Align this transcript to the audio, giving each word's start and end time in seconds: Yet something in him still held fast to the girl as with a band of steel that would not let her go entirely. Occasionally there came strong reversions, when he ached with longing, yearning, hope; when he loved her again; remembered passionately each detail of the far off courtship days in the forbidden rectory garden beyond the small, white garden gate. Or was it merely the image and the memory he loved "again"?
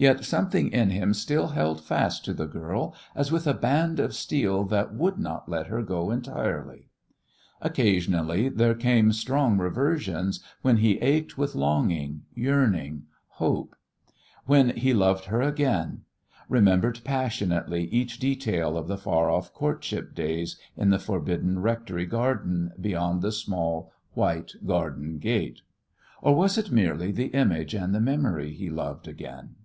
Yet 0.00 0.24
something 0.24 0.70
in 0.70 0.90
him 0.90 1.12
still 1.12 1.48
held 1.48 1.80
fast 1.82 2.24
to 2.26 2.32
the 2.32 2.46
girl 2.46 2.94
as 3.16 3.32
with 3.32 3.48
a 3.48 3.52
band 3.52 3.98
of 3.98 4.14
steel 4.14 4.62
that 4.66 4.94
would 4.94 5.18
not 5.18 5.48
let 5.48 5.66
her 5.66 5.82
go 5.82 6.12
entirely. 6.12 6.84
Occasionally 7.60 8.48
there 8.48 8.76
came 8.76 9.10
strong 9.10 9.58
reversions, 9.58 10.38
when 10.62 10.76
he 10.76 10.98
ached 10.98 11.36
with 11.36 11.56
longing, 11.56 12.22
yearning, 12.32 13.06
hope; 13.42 13.74
when 14.46 14.70
he 14.76 14.94
loved 14.94 15.24
her 15.24 15.42
again; 15.42 16.02
remembered 16.48 17.00
passionately 17.02 17.86
each 17.86 18.20
detail 18.20 18.78
of 18.78 18.86
the 18.86 18.98
far 18.98 19.28
off 19.28 19.52
courtship 19.52 20.14
days 20.14 20.56
in 20.76 20.90
the 20.90 21.00
forbidden 21.00 21.58
rectory 21.58 22.06
garden 22.06 22.70
beyond 22.80 23.20
the 23.20 23.32
small, 23.32 23.90
white 24.12 24.52
garden 24.64 25.18
gate. 25.18 25.62
Or 26.22 26.36
was 26.36 26.56
it 26.56 26.70
merely 26.70 27.10
the 27.10 27.34
image 27.34 27.74
and 27.74 27.92
the 27.92 28.00
memory 28.00 28.52
he 28.54 28.70
loved 28.70 29.08
"again"? 29.08 29.56